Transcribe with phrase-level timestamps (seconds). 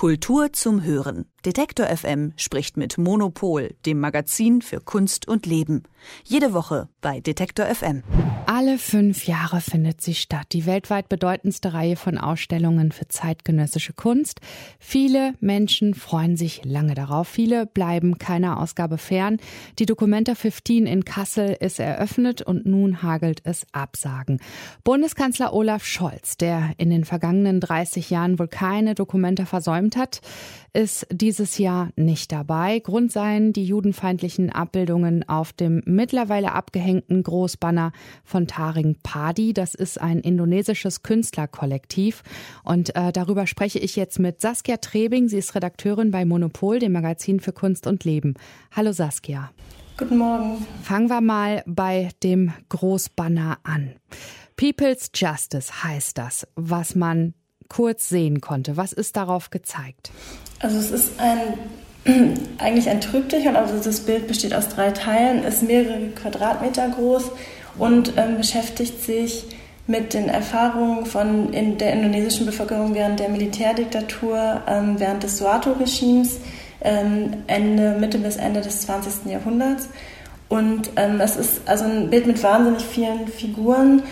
[0.00, 1.26] Kultur zum Hören.
[1.46, 5.84] Detektor FM spricht mit Monopol, dem Magazin für Kunst und Leben.
[6.24, 8.02] Jede Woche bei Detektor FM.
[8.46, 10.48] Alle fünf Jahre findet sie statt.
[10.52, 14.40] Die weltweit bedeutendste Reihe von Ausstellungen für zeitgenössische Kunst.
[14.78, 17.28] Viele Menschen freuen sich lange darauf.
[17.28, 19.38] Viele bleiben keiner Ausgabe fern.
[19.78, 24.40] Die Documenta 15 in Kassel ist eröffnet und nun hagelt es Absagen.
[24.84, 30.20] Bundeskanzler Olaf Scholz, der in den vergangenen 30 Jahren wohl keine Documenta versäumt hat,
[30.72, 32.80] ist dieses Jahr nicht dabei.
[32.80, 37.92] Grund seien die judenfeindlichen Abbildungen auf dem mittlerweile abgehängten Großbanner
[38.24, 39.52] von Taring Padi.
[39.54, 42.24] Das ist ein indonesisches Künstlerkollektiv.
[42.64, 45.28] Und äh, darüber spreche ich jetzt mit Saskia Trebing.
[45.28, 48.34] Sie ist Redakteurin bei Monopol, dem Magazin für Kunst und Leben.
[48.72, 49.52] Hallo Saskia.
[49.98, 50.66] Guten Morgen.
[50.82, 53.92] Fangen wir mal bei dem Großbanner an.
[54.56, 57.34] People's Justice heißt das, was man
[57.70, 58.76] kurz sehen konnte.
[58.76, 60.10] Was ist darauf gezeigt?
[60.58, 61.38] Also es ist ein
[62.58, 67.30] eigentlich ein Trübtichon, also das Bild besteht aus drei Teilen, ist mehrere Quadratmeter groß
[67.78, 69.44] und ähm, beschäftigt sich
[69.86, 76.38] mit den Erfahrungen von in der indonesischen Bevölkerung während der Militärdiktatur, ähm, während des Suharto-Regimes,
[76.82, 79.30] ähm, Ende, Mitte bis Ende des 20.
[79.30, 79.88] Jahrhunderts.
[80.48, 84.02] Und ähm, es ist also ein Bild mit wahnsinnig vielen Figuren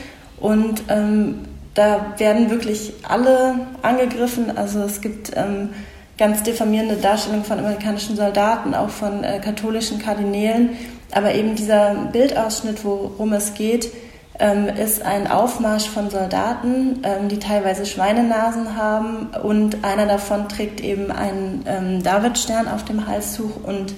[0.40, 1.44] und ähm,
[1.78, 4.58] da werden wirklich alle angegriffen.
[4.58, 5.70] Also es gibt ähm,
[6.18, 10.70] ganz diffamierende Darstellungen von amerikanischen Soldaten, auch von äh, katholischen Kardinälen.
[11.12, 13.92] Aber eben dieser Bildausschnitt, worum es geht,
[14.40, 20.80] ähm, ist ein Aufmarsch von Soldaten, ähm, die teilweise Schweinenasen haben und einer davon trägt
[20.80, 23.94] eben einen ähm, Davidstern auf dem Halstuch und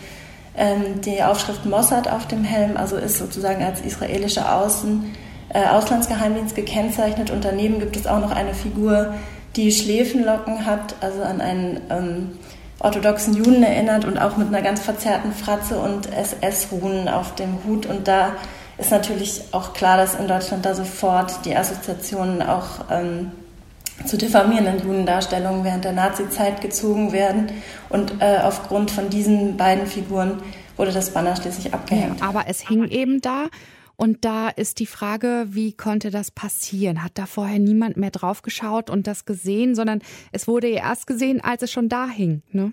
[0.55, 5.15] ähm, die Aufschrift Mossad auf dem Helm, also ist sozusagen als israelischer Außen
[5.53, 9.15] äh, Auslandsgeheimdienst gekennzeichnet und daneben gibt es auch noch eine Figur,
[9.57, 12.31] die Schläfenlocken hat, also an einen ähm,
[12.79, 17.87] orthodoxen Juden erinnert und auch mit einer ganz verzerrten Fratze und SS-Runen auf dem Hut.
[17.87, 18.33] Und da
[18.79, 23.33] ist natürlich auch klar, dass in Deutschland da sofort die Assoziationen auch ähm,
[24.07, 27.51] zu diffamierenden Judendarstellungen während der Nazizeit gezogen werden.
[27.91, 30.43] Und äh, aufgrund von diesen beiden Figuren
[30.77, 32.21] wurde das Banner schließlich abgehängt.
[32.21, 33.47] Ja, aber es hing eben da
[34.01, 37.05] und da ist die Frage, wie konnte das passieren?
[37.05, 40.01] Hat da vorher niemand mehr drauf geschaut und das gesehen, sondern
[40.33, 42.41] es wurde ja erst gesehen, als es schon da hing.
[42.51, 42.73] Ne?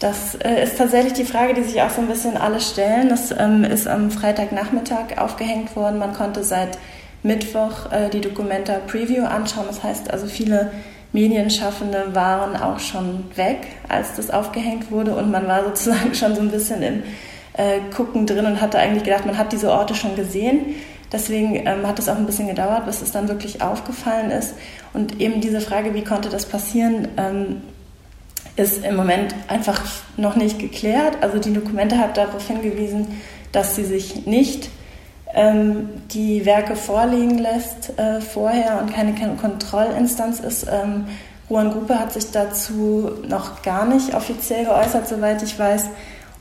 [0.00, 3.08] Das äh, ist tatsächlich die Frage, die sich auch so ein bisschen alle stellen.
[3.08, 5.98] Das ähm, ist am Freitagnachmittag aufgehängt worden.
[5.98, 6.76] Man konnte seit
[7.22, 9.64] Mittwoch äh, die Dokumenta Preview anschauen.
[9.66, 10.72] Das heißt also, viele
[11.14, 16.42] Medienschaffende waren auch schon weg, als das aufgehängt wurde und man war sozusagen schon so
[16.42, 17.02] ein bisschen im
[17.54, 20.74] äh, Gucken drin und hatte eigentlich gedacht, man hat diese Orte schon gesehen.
[21.12, 24.54] Deswegen ähm, hat es auch ein bisschen gedauert, bis es dann wirklich aufgefallen ist.
[24.94, 27.62] Und eben diese Frage, wie konnte das passieren, ähm,
[28.56, 29.82] ist im Moment einfach
[30.16, 31.18] noch nicht geklärt.
[31.20, 33.20] Also die Dokumente hat darauf hingewiesen,
[33.52, 34.70] dass sie sich nicht
[35.34, 40.66] ähm, die Werke vorlegen lässt äh, vorher und keine, Kontrollinstanz ist.
[40.70, 41.06] Ähm,
[41.48, 45.86] Ruan Gruppe hat sich dazu noch gar nicht offiziell geäußert, soweit ich weiß.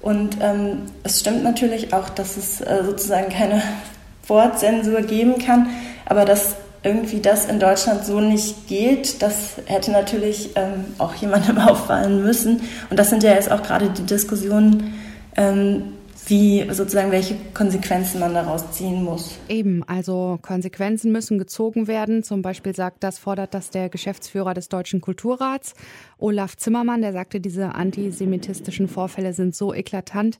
[0.01, 3.61] Und ähm, es stimmt natürlich auch, dass es äh, sozusagen keine
[4.27, 5.69] Wortzensur geben kann,
[6.05, 11.57] aber dass irgendwie das in Deutschland so nicht geht, das hätte natürlich ähm, auch jemandem
[11.59, 12.61] auffallen müssen.
[12.89, 14.95] Und das sind ja jetzt auch gerade die Diskussionen,
[15.35, 15.93] ähm,
[16.27, 19.37] wie sozusagen welche Konsequenzen man daraus ziehen muss.
[19.49, 22.23] Eben, also Konsequenzen müssen gezogen werden.
[22.23, 25.73] Zum Beispiel sagt das, fordert das der Geschäftsführer des Deutschen Kulturrats,
[26.21, 30.37] Olaf Zimmermann, der sagte, diese antisemitistischen Vorfälle sind so eklatant,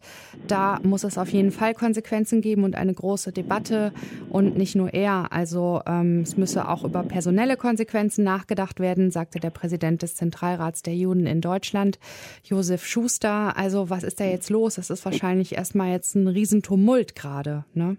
[0.47, 3.91] da muss es auf jeden Fall Konsequenzen geben und eine große Debatte.
[4.29, 9.39] Und nicht nur er, also ähm, es müsse auch über personelle Konsequenzen nachgedacht werden, sagte
[9.39, 11.97] der Präsident des Zentralrats der Juden in Deutschland,
[12.43, 13.57] Josef Schuster.
[13.57, 14.77] Also was ist da jetzt los?
[14.77, 17.63] Es ist wahrscheinlich erstmal jetzt ein Riesentumult gerade.
[17.73, 17.95] Ne?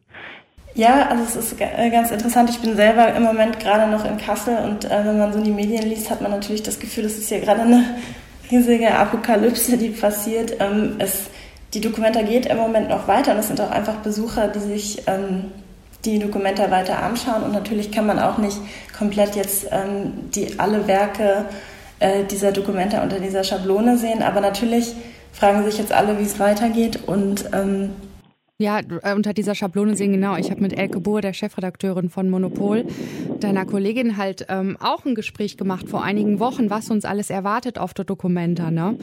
[0.74, 2.50] Ja, also es ist äh, ganz interessant.
[2.50, 5.50] Ich bin selber im Moment gerade noch in Kassel und äh, wenn man so die
[5.50, 7.84] Medien liest, hat man natürlich das Gefühl, es ist hier gerade eine
[8.50, 10.56] riesige Apokalypse, die passiert.
[10.60, 11.30] Ähm, es,
[11.72, 15.02] die Dokumenta geht im Moment noch weiter und es sind auch einfach Besucher, die sich
[15.06, 15.44] ähm,
[16.04, 18.58] die Dokumenta weiter anschauen und natürlich kann man auch nicht
[18.98, 21.46] komplett jetzt ähm, die alle Werke
[22.00, 24.94] äh, dieser Dokumenta unter dieser Schablone sehen, aber natürlich
[25.32, 27.00] fragen sich jetzt alle, wie es weitergeht.
[27.06, 27.90] Und ähm,
[28.58, 30.36] ja, äh, unter dieser Schablone sehen, genau.
[30.36, 32.84] Ich habe mit Elke Bohr, der Chefredakteurin von Monopol,
[33.40, 37.78] deiner Kollegin halt ähm, auch ein Gespräch gemacht vor einigen Wochen, was uns alles erwartet
[37.78, 38.70] auf der Documenta.
[38.70, 38.96] Ne?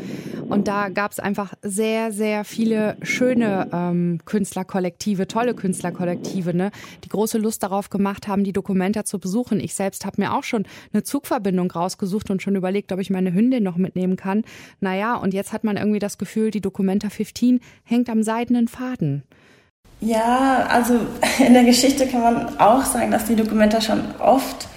[0.48, 6.72] Und da gab es einfach sehr, sehr viele schöne ähm, Künstlerkollektive, tolle Künstlerkollektive, ne,
[7.04, 9.60] die große Lust darauf gemacht haben, die Dokumenta zu besuchen.
[9.60, 13.34] Ich selbst habe mir auch schon eine Zugverbindung rausgesucht und schon überlegt, ob ich meine
[13.34, 14.44] Hündin noch mitnehmen kann.
[14.80, 19.24] Naja, und jetzt hat man irgendwie das Gefühl, die Documenta 15 hängt am seidenen Faden.
[20.02, 21.00] Ja, also
[21.46, 24.68] in der Geschichte kann man auch sagen, dass die Documenta schon oft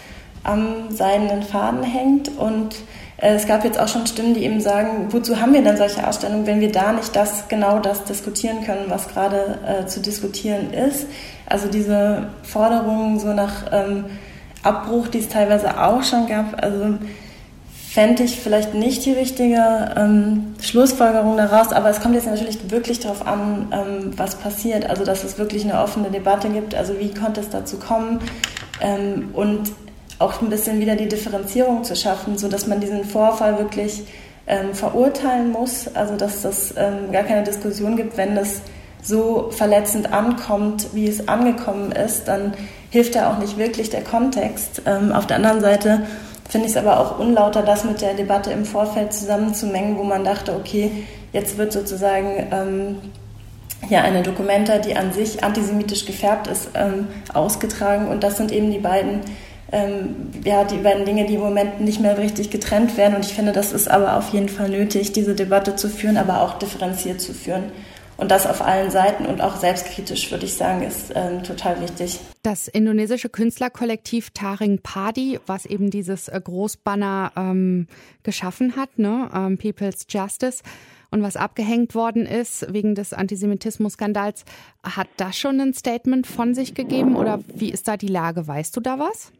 [0.44, 2.74] am seidenen Faden hängt und
[3.18, 6.06] äh, es gab jetzt auch schon Stimmen, die eben sagen, wozu haben wir denn solche
[6.06, 10.72] Ausstellungen, wenn wir da nicht das genau das diskutieren können, was gerade äh, zu diskutieren
[10.72, 11.06] ist.
[11.46, 14.06] Also diese Forderungen so nach ähm,
[14.64, 16.98] Abbruch, die es teilweise auch schon gab, also
[17.92, 23.00] fände ich vielleicht nicht die richtige ähm, Schlussfolgerung daraus, aber es kommt jetzt natürlich wirklich
[23.00, 24.88] darauf an, ähm, was passiert.
[24.88, 28.20] Also dass es wirklich eine offene Debatte gibt, also wie konnte es dazu kommen
[28.80, 29.72] ähm, und
[30.18, 34.04] auch ein bisschen wieder die Differenzierung zu schaffen, sodass man diesen Vorfall wirklich
[34.46, 38.62] ähm, verurteilen muss, also dass das ähm, gar keine Diskussion gibt, wenn das
[39.02, 42.54] so verletzend ankommt, wie es angekommen ist, dann
[42.88, 44.80] hilft ja auch nicht wirklich der Kontext.
[44.86, 46.04] Ähm, auf der anderen Seite
[46.48, 50.24] finde ich es aber auch unlauter, das mit der Debatte im Vorfeld zusammenzumengen, wo man
[50.24, 50.90] dachte, okay,
[51.32, 52.96] jetzt wird sozusagen ähm,
[53.88, 58.08] ja, eine Dokumenta, die an sich antisemitisch gefärbt ist, ähm, ausgetragen.
[58.08, 59.20] Und das sind eben die beiden
[59.72, 63.16] ähm, ja, die beiden Dinge, die im Moment nicht mehr richtig getrennt werden.
[63.16, 66.42] Und ich finde, das ist aber auf jeden Fall nötig, diese Debatte zu führen, aber
[66.42, 67.64] auch differenziert zu führen.
[68.16, 72.20] Und das auf allen Seiten und auch selbstkritisch, würde ich sagen, ist ähm, total wichtig.
[72.42, 77.86] Das indonesische Künstlerkollektiv Taring Padi, was eben dieses äh, Großbanner ähm,
[78.22, 79.30] geschaffen hat, ne?
[79.34, 80.62] Ähm, People's Justice,
[81.12, 84.44] und was abgehängt worden ist wegen des Antisemitismus-Skandals,
[84.82, 88.46] hat das schon ein Statement von sich gegeben oder wie ist da die Lage?
[88.46, 89.30] Weißt du da was?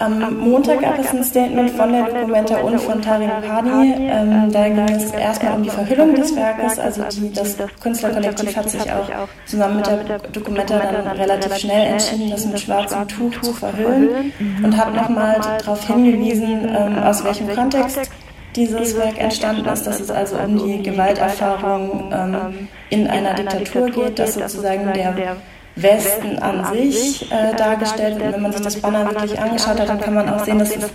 [0.00, 3.94] Am Montag gab es ein Statement von der Dokumenta und von Tarin Padi.
[3.98, 6.78] Ähm, da ging es erstmal um die Verhüllung des Werkes.
[6.78, 12.30] Also die, das Künstlerkollektiv hat sich auch zusammen mit der Dokumenta dann relativ schnell entschieden,
[12.30, 14.32] das mit schwarzem Tuch zu verhüllen
[14.62, 18.10] und hat nochmal darauf hingewiesen, ähm, aus welchem Kontext
[18.56, 24.18] dieses Werk entstanden ist, dass es also um die Gewalterfahrung ähm, in einer Diktatur geht,
[24.18, 25.36] dass sozusagen der
[25.76, 28.28] Westen an sich äh, dargestellt wird.
[28.28, 30.76] Und wenn man sich das Banner wirklich angeschaut hat, dann kann man auch sehen, dass
[30.76, 30.86] es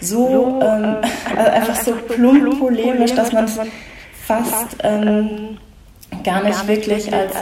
[0.00, 0.96] so ähm,
[1.36, 3.58] also einfach so plump polemisch, dass man es
[4.26, 5.58] fast ähm,
[6.22, 7.32] gar nicht wirklich als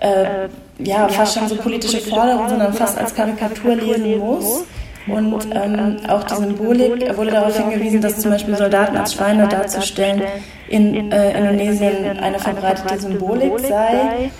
[0.00, 0.48] äh,
[0.78, 4.64] ja, fast schon so politische Forderung, sondern fast als Karikatur lesen muss.
[5.08, 10.22] Und ähm, auch die Symbolik wurde darauf hingewiesen, dass zum Beispiel Soldaten als Schweine darzustellen
[10.68, 14.30] in äh, Indonesien eine verbreitete Symbolik sei.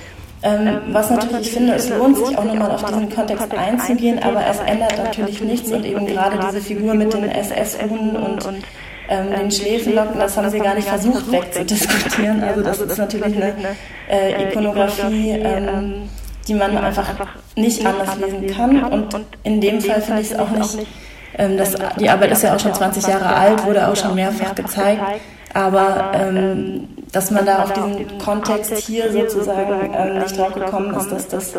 [0.42, 4.46] Ähm, was natürlich, ich finde, es lohnt sich auch nochmal auf diesen Kontext einzugehen, aber
[4.46, 8.46] es ändert natürlich nichts und eben gerade diese Figur mit den SS-Hunden und
[9.08, 12.42] ähm, den Schläfenlocken, das haben sie gar nicht versucht wegzudiskutieren.
[12.44, 13.54] Also das ist natürlich eine
[14.08, 16.08] äh, Ikonografie, ähm,
[16.46, 17.08] die man einfach
[17.56, 20.86] nicht anders lesen kann und in dem Fall finde ich es auch nicht,
[21.36, 24.54] ähm, das, die Arbeit ist ja auch schon 20 Jahre alt, wurde auch schon mehrfach
[24.54, 25.02] gezeigt,
[25.52, 31.10] aber ähm, dass man da auf diesen Kontext hier sozusagen ähm, nicht drauf gekommen ist,
[31.10, 31.54] dass das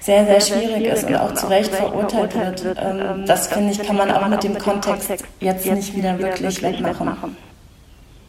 [0.00, 2.78] sehr, sehr schwierig ist und auch zu Recht verurteilt wird.
[2.80, 5.10] Ähm, das finde ich, kann man auch mit dem Kontext
[5.40, 7.36] jetzt nicht wieder wirklich wegmachen.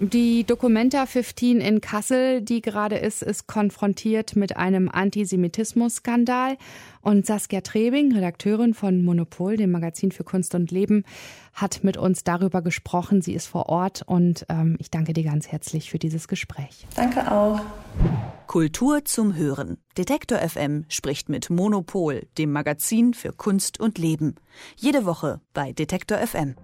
[0.04, 6.58] Die Documenta 15 in Kassel, die gerade ist, ist konfrontiert mit einem Antisemitismus-Skandal.
[7.02, 11.04] Und Saskia Trebing, Redakteurin von Monopol, dem Magazin für Kunst und Leben,
[11.54, 13.22] hat mit uns darüber gesprochen.
[13.22, 16.88] Sie ist vor Ort und ähm, ich danke dir ganz herzlich für dieses Gespräch.
[16.96, 17.60] Danke auch.
[18.48, 19.78] Kultur zum Hören.
[20.00, 24.34] Detektor FM spricht mit Monopol, dem Magazin für Kunst und Leben.
[24.76, 26.56] Jede Woche bei Detektor FM.